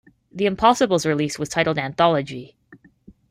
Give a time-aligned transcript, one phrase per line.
[0.31, 2.57] The Impossibles release was titled "Anthology".